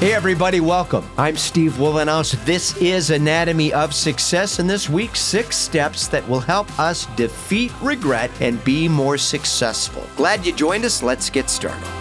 Hey, 0.00 0.12
everybody, 0.12 0.60
welcome. 0.60 1.04
I'm 1.18 1.36
Steve 1.36 1.72
Wohlenhaus. 1.72 2.44
This 2.44 2.76
is 2.76 3.10
Anatomy 3.10 3.72
of 3.72 3.92
Success, 3.92 4.60
and 4.60 4.70
this 4.70 4.88
week's 4.88 5.18
six 5.18 5.56
steps 5.56 6.06
that 6.06 6.26
will 6.28 6.38
help 6.38 6.78
us 6.78 7.06
defeat 7.16 7.72
regret 7.82 8.30
and 8.40 8.62
be 8.62 8.86
more 8.88 9.18
successful. 9.18 10.06
Glad 10.14 10.46
you 10.46 10.52
joined 10.52 10.84
us. 10.84 11.02
Let's 11.02 11.30
get 11.30 11.50
started. 11.50 11.97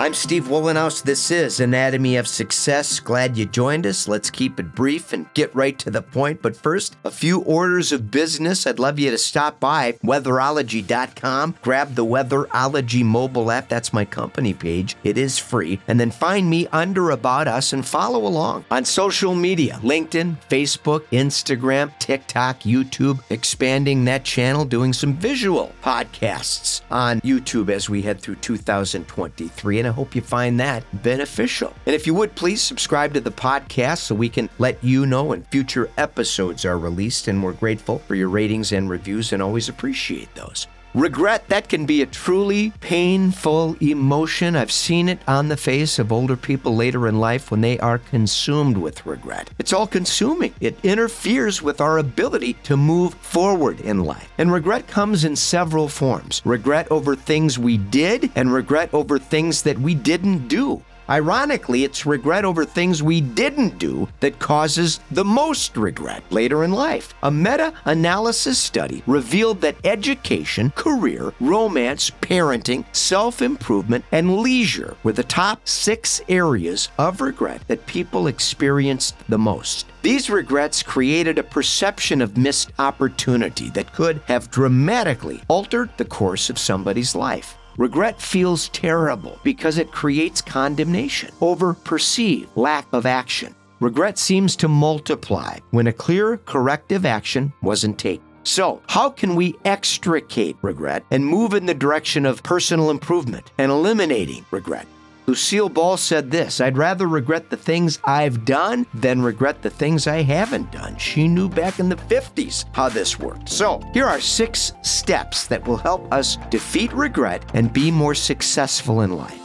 I'm 0.00 0.14
Steve 0.14 0.44
Wohlenhaus. 0.44 1.02
This 1.02 1.30
is 1.30 1.60
Anatomy 1.60 2.16
of 2.16 2.26
Success. 2.26 3.00
Glad 3.00 3.36
you 3.36 3.44
joined 3.44 3.86
us. 3.86 4.08
Let's 4.08 4.30
keep 4.30 4.58
it 4.58 4.74
brief 4.74 5.12
and 5.12 5.28
get 5.34 5.54
right 5.54 5.78
to 5.78 5.90
the 5.90 6.00
point. 6.00 6.40
But 6.40 6.56
first, 6.56 6.96
a 7.04 7.10
few 7.10 7.42
orders 7.42 7.92
of 7.92 8.10
business. 8.10 8.66
I'd 8.66 8.78
love 8.78 8.98
you 8.98 9.10
to 9.10 9.18
stop 9.18 9.60
by 9.60 9.92
weatherology.com, 10.02 11.56
grab 11.60 11.96
the 11.96 12.06
Weatherology 12.06 13.04
mobile 13.04 13.50
app. 13.50 13.68
That's 13.68 13.92
my 13.92 14.06
company 14.06 14.54
page. 14.54 14.96
It 15.04 15.18
is 15.18 15.38
free. 15.38 15.78
And 15.86 16.00
then 16.00 16.10
find 16.10 16.48
me 16.48 16.66
under 16.68 17.10
About 17.10 17.46
Us 17.46 17.74
and 17.74 17.86
follow 17.86 18.26
along 18.26 18.64
on 18.70 18.86
social 18.86 19.34
media 19.34 19.80
LinkedIn, 19.82 20.38
Facebook, 20.48 21.00
Instagram, 21.12 21.92
TikTok, 21.98 22.60
YouTube, 22.60 23.22
expanding 23.28 24.06
that 24.06 24.24
channel, 24.24 24.64
doing 24.64 24.94
some 24.94 25.12
visual 25.12 25.74
podcasts 25.82 26.80
on 26.90 27.20
YouTube 27.20 27.68
as 27.68 27.90
we 27.90 28.00
head 28.00 28.22
through 28.22 28.36
2023. 28.36 29.80
And 29.80 29.89
I 29.90 29.92
hope 29.92 30.14
you 30.14 30.22
find 30.22 30.60
that 30.60 30.84
beneficial. 31.02 31.74
And 31.84 31.96
if 31.96 32.06
you 32.06 32.14
would, 32.14 32.36
please 32.36 32.62
subscribe 32.62 33.12
to 33.14 33.20
the 33.20 33.32
podcast 33.32 33.98
so 33.98 34.14
we 34.14 34.28
can 34.28 34.48
let 34.60 34.82
you 34.84 35.04
know 35.04 35.24
when 35.24 35.42
future 35.42 35.90
episodes 35.98 36.64
are 36.64 36.78
released. 36.78 37.26
And 37.26 37.42
we're 37.42 37.54
grateful 37.54 37.98
for 37.98 38.14
your 38.14 38.28
ratings 38.28 38.70
and 38.70 38.88
reviews 38.88 39.32
and 39.32 39.42
always 39.42 39.68
appreciate 39.68 40.32
those. 40.36 40.68
Regret, 40.94 41.46
that 41.46 41.68
can 41.68 41.86
be 41.86 42.02
a 42.02 42.06
truly 42.06 42.72
painful 42.80 43.76
emotion. 43.80 44.56
I've 44.56 44.72
seen 44.72 45.08
it 45.08 45.20
on 45.28 45.46
the 45.46 45.56
face 45.56 46.00
of 46.00 46.10
older 46.10 46.36
people 46.36 46.74
later 46.74 47.06
in 47.06 47.20
life 47.20 47.52
when 47.52 47.60
they 47.60 47.78
are 47.78 47.98
consumed 47.98 48.76
with 48.76 49.06
regret. 49.06 49.50
It's 49.60 49.72
all 49.72 49.86
consuming, 49.86 50.52
it 50.60 50.76
interferes 50.82 51.62
with 51.62 51.80
our 51.80 51.98
ability 51.98 52.54
to 52.64 52.76
move 52.76 53.14
forward 53.14 53.80
in 53.80 54.02
life. 54.02 54.32
And 54.36 54.50
regret 54.52 54.88
comes 54.88 55.24
in 55.24 55.36
several 55.36 55.88
forms 55.88 56.42
regret 56.44 56.90
over 56.90 57.14
things 57.14 57.56
we 57.56 57.76
did, 57.76 58.28
and 58.34 58.52
regret 58.52 58.92
over 58.92 59.16
things 59.16 59.62
that 59.62 59.78
we 59.78 59.94
didn't 59.94 60.48
do. 60.48 60.82
Ironically, 61.10 61.82
it's 61.82 62.06
regret 62.06 62.44
over 62.44 62.64
things 62.64 63.02
we 63.02 63.20
didn't 63.20 63.80
do 63.80 64.08
that 64.20 64.38
causes 64.38 65.00
the 65.10 65.24
most 65.24 65.76
regret 65.76 66.22
later 66.30 66.62
in 66.62 66.70
life. 66.70 67.14
A 67.24 67.32
meta 67.32 67.74
analysis 67.84 68.60
study 68.60 69.02
revealed 69.08 69.60
that 69.60 69.74
education, 69.82 70.70
career, 70.76 71.34
romance, 71.40 72.10
parenting, 72.10 72.84
self 72.94 73.42
improvement, 73.42 74.04
and 74.12 74.38
leisure 74.38 74.96
were 75.02 75.12
the 75.12 75.24
top 75.24 75.66
six 75.66 76.20
areas 76.28 76.90
of 76.96 77.20
regret 77.20 77.62
that 77.66 77.86
people 77.86 78.28
experienced 78.28 79.16
the 79.28 79.38
most. 79.38 79.86
These 80.02 80.30
regrets 80.30 80.80
created 80.80 81.38
a 81.38 81.42
perception 81.42 82.22
of 82.22 82.36
missed 82.36 82.70
opportunity 82.78 83.68
that 83.70 83.92
could 83.92 84.22
have 84.26 84.50
dramatically 84.52 85.42
altered 85.48 85.90
the 85.96 86.04
course 86.04 86.50
of 86.50 86.58
somebody's 86.58 87.16
life. 87.16 87.56
Regret 87.80 88.20
feels 88.20 88.68
terrible 88.68 89.38
because 89.42 89.78
it 89.78 89.90
creates 89.90 90.42
condemnation 90.42 91.30
over 91.40 91.72
perceived 91.72 92.54
lack 92.54 92.86
of 92.92 93.06
action. 93.06 93.54
Regret 93.80 94.18
seems 94.18 94.54
to 94.56 94.68
multiply 94.68 95.58
when 95.70 95.86
a 95.86 95.92
clear 95.94 96.36
corrective 96.44 97.06
action 97.06 97.50
wasn't 97.62 97.98
taken. 97.98 98.22
So, 98.42 98.82
how 98.86 99.08
can 99.08 99.34
we 99.34 99.56
extricate 99.64 100.58
regret 100.60 101.06
and 101.10 101.24
move 101.24 101.54
in 101.54 101.64
the 101.64 101.72
direction 101.72 102.26
of 102.26 102.42
personal 102.42 102.90
improvement 102.90 103.50
and 103.56 103.72
eliminating 103.72 104.44
regret? 104.50 104.86
Lucille 105.26 105.68
Ball 105.68 105.96
said 105.96 106.30
this 106.30 106.60
I'd 106.60 106.76
rather 106.76 107.06
regret 107.06 107.50
the 107.50 107.56
things 107.56 107.98
I've 108.04 108.44
done 108.44 108.86
than 108.94 109.22
regret 109.22 109.62
the 109.62 109.70
things 109.70 110.06
I 110.06 110.22
haven't 110.22 110.72
done. 110.72 110.96
She 110.96 111.28
knew 111.28 111.48
back 111.48 111.78
in 111.78 111.88
the 111.88 111.96
50s 111.96 112.64
how 112.72 112.88
this 112.88 113.18
worked. 113.18 113.48
So, 113.48 113.80
here 113.92 114.06
are 114.06 114.20
six 114.20 114.72
steps 114.82 115.46
that 115.46 115.66
will 115.66 115.76
help 115.76 116.12
us 116.12 116.36
defeat 116.50 116.92
regret 116.92 117.44
and 117.54 117.72
be 117.72 117.90
more 117.90 118.14
successful 118.14 119.02
in 119.02 119.16
life. 119.16 119.39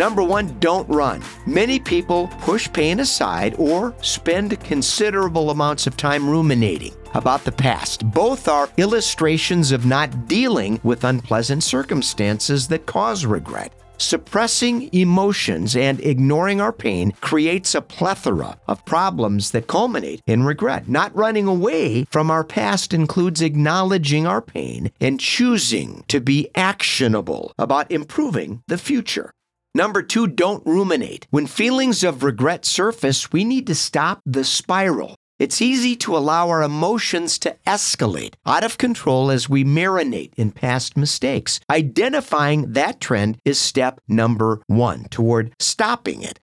Number 0.00 0.24
one, 0.24 0.58
don't 0.60 0.88
run. 0.88 1.22
Many 1.44 1.78
people 1.78 2.28
push 2.40 2.72
pain 2.72 3.00
aside 3.00 3.54
or 3.58 3.94
spend 4.00 4.58
considerable 4.60 5.50
amounts 5.50 5.86
of 5.86 5.98
time 5.98 6.26
ruminating 6.26 6.94
about 7.12 7.44
the 7.44 7.52
past. 7.52 8.10
Both 8.10 8.48
are 8.48 8.70
illustrations 8.78 9.72
of 9.72 9.84
not 9.84 10.26
dealing 10.26 10.80
with 10.82 11.04
unpleasant 11.04 11.64
circumstances 11.64 12.66
that 12.68 12.86
cause 12.86 13.26
regret. 13.26 13.74
Suppressing 13.98 14.88
emotions 14.94 15.76
and 15.76 16.00
ignoring 16.00 16.62
our 16.62 16.72
pain 16.72 17.12
creates 17.20 17.74
a 17.74 17.82
plethora 17.82 18.58
of 18.68 18.86
problems 18.86 19.50
that 19.50 19.66
culminate 19.66 20.22
in 20.26 20.44
regret. 20.44 20.88
Not 20.88 21.14
running 21.14 21.46
away 21.46 22.04
from 22.04 22.30
our 22.30 22.42
past 22.42 22.94
includes 22.94 23.42
acknowledging 23.42 24.26
our 24.26 24.40
pain 24.40 24.92
and 24.98 25.20
choosing 25.20 26.04
to 26.08 26.22
be 26.22 26.48
actionable 26.54 27.52
about 27.58 27.90
improving 27.90 28.62
the 28.66 28.78
future. 28.78 29.34
Number 29.74 30.02
two, 30.02 30.26
don't 30.26 30.66
ruminate. 30.66 31.26
When 31.30 31.46
feelings 31.46 32.02
of 32.02 32.22
regret 32.24 32.64
surface, 32.64 33.32
we 33.32 33.44
need 33.44 33.66
to 33.68 33.74
stop 33.74 34.20
the 34.26 34.44
spiral. 34.44 35.14
It's 35.38 35.62
easy 35.62 35.96
to 35.96 36.16
allow 36.16 36.48
our 36.48 36.62
emotions 36.62 37.38
to 37.38 37.56
escalate 37.66 38.34
out 38.44 38.64
of 38.64 38.78
control 38.78 39.30
as 39.30 39.48
we 39.48 39.64
marinate 39.64 40.32
in 40.36 40.50
past 40.50 40.96
mistakes. 40.96 41.60
Identifying 41.70 42.72
that 42.72 43.00
trend 43.00 43.38
is 43.44 43.58
step 43.58 44.00
number 44.06 44.60
one 44.66 45.04
toward 45.04 45.54
stopping 45.58 46.22
it. 46.22 46.40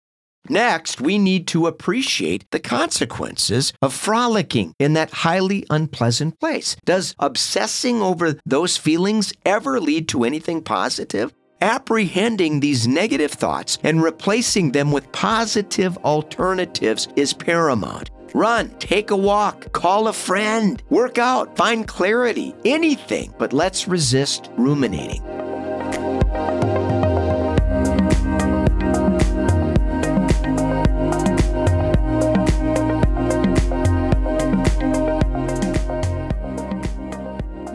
Next, 0.48 1.00
we 1.00 1.18
need 1.18 1.46
to 1.48 1.66
appreciate 1.66 2.44
the 2.50 2.60
consequences 2.60 3.72
of 3.80 3.94
frolicking 3.94 4.74
in 4.78 4.92
that 4.92 5.10
highly 5.10 5.64
unpleasant 5.70 6.38
place. 6.38 6.76
Does 6.84 7.14
obsessing 7.18 8.02
over 8.02 8.38
those 8.44 8.76
feelings 8.76 9.32
ever 9.46 9.80
lead 9.80 10.06
to 10.08 10.24
anything 10.24 10.62
positive? 10.62 11.32
Apprehending 11.64 12.60
these 12.60 12.86
negative 12.86 13.32
thoughts 13.32 13.78
and 13.82 14.02
replacing 14.02 14.70
them 14.72 14.92
with 14.92 15.10
positive 15.12 15.96
alternatives 16.04 17.08
is 17.16 17.32
paramount. 17.32 18.10
Run, 18.34 18.68
take 18.78 19.10
a 19.10 19.16
walk, 19.16 19.72
call 19.72 20.08
a 20.08 20.12
friend, 20.12 20.82
work 20.90 21.16
out, 21.16 21.56
find 21.56 21.88
clarity, 21.88 22.54
anything, 22.66 23.32
but 23.38 23.54
let's 23.54 23.88
resist 23.88 24.50
ruminating. 24.58 25.22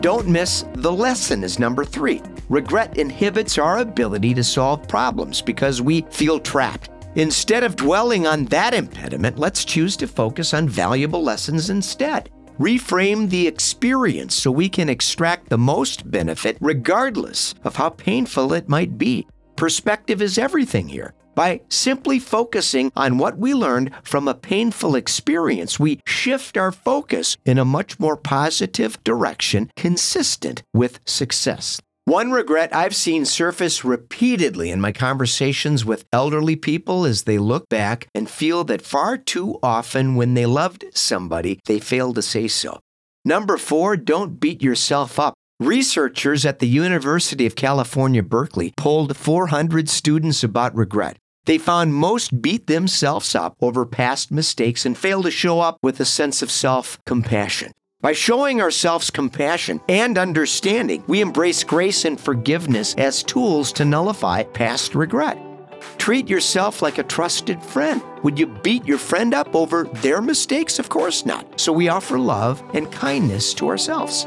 Don't 0.00 0.28
miss 0.28 0.64
the 0.74 0.92
lesson, 0.92 1.42
is 1.42 1.58
number 1.58 1.84
three. 1.84 2.22
Regret 2.50 2.98
inhibits 2.98 3.58
our 3.58 3.78
ability 3.78 4.34
to 4.34 4.42
solve 4.42 4.88
problems 4.88 5.40
because 5.40 5.80
we 5.80 6.02
feel 6.10 6.40
trapped. 6.40 6.90
Instead 7.14 7.62
of 7.62 7.76
dwelling 7.76 8.26
on 8.26 8.44
that 8.46 8.74
impediment, 8.74 9.38
let's 9.38 9.64
choose 9.64 9.96
to 9.96 10.08
focus 10.08 10.52
on 10.52 10.68
valuable 10.68 11.22
lessons 11.22 11.70
instead. 11.70 12.28
Reframe 12.58 13.30
the 13.30 13.46
experience 13.46 14.34
so 14.34 14.50
we 14.50 14.68
can 14.68 14.88
extract 14.88 15.48
the 15.48 15.56
most 15.56 16.10
benefit 16.10 16.56
regardless 16.60 17.54
of 17.62 17.76
how 17.76 17.90
painful 17.90 18.52
it 18.52 18.68
might 18.68 18.98
be. 18.98 19.28
Perspective 19.54 20.20
is 20.20 20.36
everything 20.36 20.88
here. 20.88 21.14
By 21.36 21.60
simply 21.68 22.18
focusing 22.18 22.90
on 22.96 23.16
what 23.16 23.38
we 23.38 23.54
learned 23.54 23.92
from 24.02 24.26
a 24.26 24.34
painful 24.34 24.96
experience, 24.96 25.78
we 25.78 26.00
shift 26.04 26.56
our 26.56 26.72
focus 26.72 27.36
in 27.46 27.58
a 27.58 27.64
much 27.64 28.00
more 28.00 28.16
positive 28.16 29.02
direction 29.04 29.70
consistent 29.76 30.64
with 30.74 30.98
success. 31.06 31.80
One 32.06 32.32
regret 32.32 32.74
I've 32.74 32.96
seen 32.96 33.24
surface 33.24 33.84
repeatedly 33.84 34.70
in 34.70 34.80
my 34.80 34.90
conversations 34.90 35.84
with 35.84 36.06
elderly 36.12 36.56
people 36.56 37.04
is 37.04 37.22
they 37.22 37.38
look 37.38 37.68
back 37.68 38.08
and 38.14 38.28
feel 38.28 38.64
that 38.64 38.82
far 38.82 39.16
too 39.16 39.58
often 39.62 40.16
when 40.16 40.34
they 40.34 40.46
loved 40.46 40.84
somebody, 40.94 41.60
they 41.66 41.78
failed 41.78 42.16
to 42.16 42.22
say 42.22 42.48
so. 42.48 42.80
Number 43.24 43.58
four, 43.58 43.96
don't 43.96 44.40
beat 44.40 44.62
yourself 44.62 45.18
up. 45.18 45.34
Researchers 45.60 46.46
at 46.46 46.58
the 46.58 46.66
University 46.66 47.44
of 47.44 47.54
California, 47.54 48.22
Berkeley 48.22 48.72
polled 48.78 49.14
400 49.14 49.88
students 49.90 50.42
about 50.42 50.74
regret. 50.74 51.18
They 51.44 51.58
found 51.58 51.94
most 51.94 52.40
beat 52.40 52.66
themselves 52.66 53.34
up 53.34 53.56
over 53.60 53.84
past 53.84 54.30
mistakes 54.30 54.86
and 54.86 54.96
fail 54.96 55.22
to 55.22 55.30
show 55.30 55.60
up 55.60 55.78
with 55.82 56.00
a 56.00 56.04
sense 56.04 56.42
of 56.42 56.50
self 56.50 56.98
compassion. 57.04 57.72
By 58.02 58.14
showing 58.14 58.62
ourselves 58.62 59.10
compassion 59.10 59.78
and 59.86 60.16
understanding, 60.16 61.04
we 61.06 61.20
embrace 61.20 61.62
grace 61.62 62.06
and 62.06 62.18
forgiveness 62.18 62.94
as 62.94 63.22
tools 63.22 63.72
to 63.74 63.84
nullify 63.84 64.44
past 64.44 64.94
regret. 64.94 65.38
treat 65.98 66.28
yourself 66.28 66.80
like 66.80 66.96
a 66.96 67.02
trusted 67.02 67.62
friend. 67.62 68.02
Would 68.22 68.38
you 68.38 68.46
beat 68.46 68.86
your 68.86 68.96
friend 68.96 69.34
up 69.34 69.54
over 69.54 69.84
their 70.00 70.22
mistakes? 70.22 70.78
Of 70.78 70.88
course 70.88 71.26
not. 71.26 71.60
So 71.60 71.74
we 71.74 71.90
offer 71.90 72.18
love 72.18 72.62
and 72.72 72.90
kindness 72.90 73.52
to 73.54 73.68
ourselves. 73.68 74.26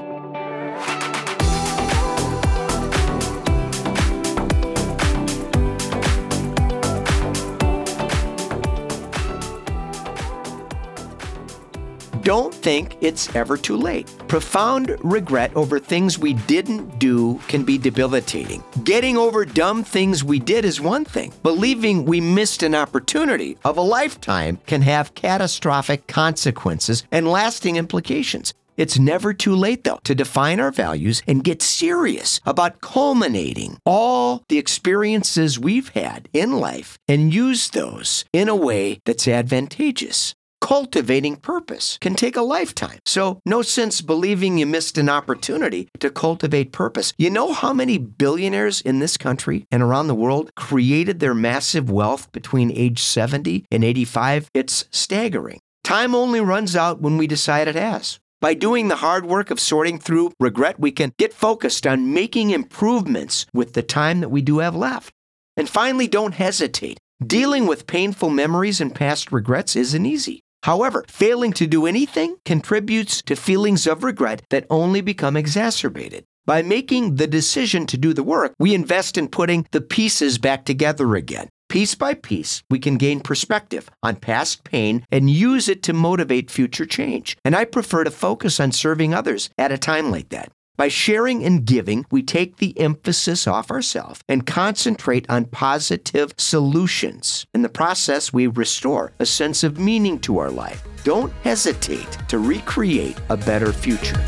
Don't 12.33 12.51
think 12.51 12.97
it's 12.99 13.35
ever 13.35 13.57
too 13.57 13.77
late. 13.77 14.11
Profound 14.27 14.97
regret 15.03 15.55
over 15.55 15.77
things 15.77 16.17
we 16.17 16.33
didn't 16.33 16.97
do 16.97 17.39
can 17.47 17.63
be 17.63 17.77
debilitating. 17.77 18.63
Getting 18.83 19.17
over 19.17 19.45
dumb 19.45 19.83
things 19.83 20.23
we 20.23 20.39
did 20.39 20.65
is 20.65 20.81
one 20.81 21.05
thing. 21.05 21.31
Believing 21.43 22.05
we 22.05 22.19
missed 22.19 22.63
an 22.63 22.73
opportunity 22.73 23.55
of 23.63 23.77
a 23.77 23.81
lifetime 23.81 24.57
can 24.65 24.81
have 24.81 25.13
catastrophic 25.13 26.07
consequences 26.07 27.03
and 27.11 27.27
lasting 27.27 27.75
implications. 27.75 28.55
It's 28.77 28.97
never 28.97 29.35
too 29.35 29.55
late, 29.55 29.83
though, 29.83 29.99
to 30.03 30.15
define 30.15 30.59
our 30.59 30.71
values 30.71 31.21
and 31.27 31.43
get 31.43 31.61
serious 31.61 32.41
about 32.47 32.81
culminating 32.81 33.77
all 33.85 34.41
the 34.49 34.57
experiences 34.57 35.59
we've 35.59 35.89
had 35.89 36.29
in 36.33 36.53
life 36.53 36.97
and 37.07 37.31
use 37.31 37.69
those 37.69 38.25
in 38.33 38.49
a 38.49 38.55
way 38.55 38.99
that's 39.05 39.27
advantageous 39.27 40.33
cultivating 40.63 41.35
purpose 41.35 41.97
can 41.99 42.15
take 42.15 42.37
a 42.37 42.41
lifetime. 42.41 42.97
So, 43.05 43.41
no 43.45 43.61
sense 43.61 43.99
believing 43.99 44.57
you 44.57 44.65
missed 44.65 44.97
an 44.97 45.09
opportunity 45.09 45.89
to 45.99 46.09
cultivate 46.09 46.71
purpose. 46.71 47.11
You 47.17 47.29
know 47.29 47.51
how 47.51 47.73
many 47.73 47.97
billionaires 47.97 48.79
in 48.79 48.99
this 48.99 49.17
country 49.17 49.65
and 49.69 49.83
around 49.83 50.07
the 50.07 50.15
world 50.15 50.55
created 50.55 51.19
their 51.19 51.33
massive 51.33 51.91
wealth 51.91 52.31
between 52.31 52.71
age 52.71 53.01
70 53.01 53.65
and 53.69 53.83
85? 53.83 54.49
It's 54.53 54.85
staggering. 54.89 55.59
Time 55.83 56.15
only 56.15 56.39
runs 56.39 56.77
out 56.77 57.01
when 57.01 57.17
we 57.17 57.27
decide 57.27 57.67
it 57.67 57.75
has. 57.75 58.21
By 58.39 58.53
doing 58.53 58.87
the 58.87 59.03
hard 59.03 59.25
work 59.25 59.51
of 59.51 59.59
sorting 59.59 59.99
through 59.99 60.31
regret, 60.39 60.79
we 60.79 60.91
can 60.91 61.11
get 61.17 61.33
focused 61.33 61.85
on 61.85 62.13
making 62.13 62.51
improvements 62.51 63.45
with 63.53 63.73
the 63.73 63.83
time 63.83 64.21
that 64.21 64.29
we 64.29 64.41
do 64.41 64.59
have 64.59 64.77
left. 64.77 65.13
And 65.57 65.67
finally, 65.67 66.07
don't 66.07 66.35
hesitate. 66.35 66.99
Dealing 67.25 67.67
with 67.67 67.85
painful 67.85 68.29
memories 68.29 68.79
and 68.79 68.95
past 68.95 69.31
regrets 69.31 69.75
isn't 69.75 70.05
easy. 70.05 70.42
However, 70.63 71.03
failing 71.09 71.51
to 71.53 71.67
do 71.67 71.85
anything 71.85 72.37
contributes 72.45 73.21
to 73.23 73.35
feelings 73.35 73.85
of 73.85 74.03
regret 74.03 74.43
that 74.49 74.65
only 74.69 75.01
become 75.01 75.35
exacerbated. 75.35 76.23
By 76.45 76.61
making 76.61 77.15
the 77.15 77.27
decision 77.27 77.85
to 77.87 77.97
do 77.97 78.13
the 78.13 78.23
work, 78.23 78.53
we 78.59 78.73
invest 78.73 79.17
in 79.17 79.27
putting 79.27 79.65
the 79.71 79.81
pieces 79.81 80.37
back 80.37 80.65
together 80.65 81.15
again. 81.15 81.49
Piece 81.69 81.95
by 81.95 82.13
piece, 82.13 82.63
we 82.69 82.79
can 82.79 82.97
gain 82.97 83.19
perspective 83.19 83.89
on 84.03 84.15
past 84.17 84.63
pain 84.63 85.05
and 85.11 85.29
use 85.29 85.67
it 85.67 85.83
to 85.83 85.93
motivate 85.93 86.51
future 86.51 86.85
change. 86.85 87.37
And 87.43 87.55
I 87.55 87.65
prefer 87.65 88.03
to 88.03 88.11
focus 88.11 88.59
on 88.59 88.71
serving 88.71 89.13
others 89.13 89.49
at 89.57 89.71
a 89.71 89.77
time 89.77 90.11
like 90.11 90.29
that. 90.29 90.51
By 90.75 90.87
sharing 90.87 91.43
and 91.43 91.65
giving, 91.65 92.05
we 92.09 92.23
take 92.23 92.57
the 92.57 92.79
emphasis 92.79 93.45
off 93.45 93.69
ourselves 93.69 94.21
and 94.27 94.47
concentrate 94.47 95.29
on 95.29 95.45
positive 95.45 96.33
solutions. 96.37 97.45
In 97.53 97.61
the 97.61 97.69
process, 97.69 98.33
we 98.33 98.47
restore 98.47 99.11
a 99.19 99.25
sense 99.25 99.63
of 99.63 99.77
meaning 99.77 100.19
to 100.21 100.39
our 100.39 100.49
life. 100.49 100.83
Don't 101.03 101.31
hesitate 101.43 102.17
to 102.27 102.39
recreate 102.39 103.19
a 103.29 103.37
better 103.37 103.71
future. 103.71 104.19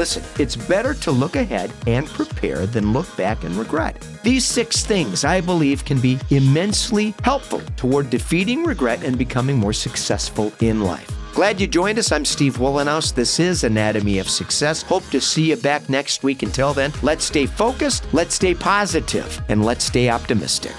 Listen, 0.00 0.24
it's 0.38 0.56
better 0.56 0.94
to 0.94 1.10
look 1.10 1.36
ahead 1.36 1.70
and 1.86 2.06
prepare 2.06 2.64
than 2.64 2.94
look 2.94 3.14
back 3.18 3.44
and 3.44 3.54
regret. 3.56 4.02
These 4.22 4.46
six 4.46 4.82
things, 4.82 5.26
I 5.26 5.42
believe, 5.42 5.84
can 5.84 6.00
be 6.00 6.18
immensely 6.30 7.14
helpful 7.22 7.60
toward 7.76 8.08
defeating 8.08 8.64
regret 8.64 9.04
and 9.04 9.18
becoming 9.18 9.58
more 9.58 9.74
successful 9.74 10.54
in 10.60 10.80
life. 10.80 11.14
Glad 11.34 11.60
you 11.60 11.66
joined 11.66 11.98
us. 11.98 12.12
I'm 12.12 12.24
Steve 12.24 12.56
Wohlenhaus. 12.56 13.12
This 13.14 13.38
is 13.38 13.62
Anatomy 13.62 14.18
of 14.18 14.30
Success. 14.30 14.80
Hope 14.80 15.04
to 15.10 15.20
see 15.20 15.50
you 15.50 15.56
back 15.56 15.86
next 15.90 16.22
week. 16.22 16.42
Until 16.42 16.72
then, 16.72 16.94
let's 17.02 17.24
stay 17.26 17.44
focused, 17.44 18.06
let's 18.14 18.34
stay 18.34 18.54
positive, 18.54 19.42
and 19.50 19.62
let's 19.66 19.84
stay 19.84 20.08
optimistic. 20.08 20.72